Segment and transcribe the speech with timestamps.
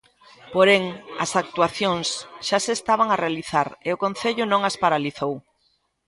[0.55, 0.83] Porén,
[1.23, 2.07] as actuacións
[2.47, 5.33] xa se estaban a realizar e o Concello non as paralizou.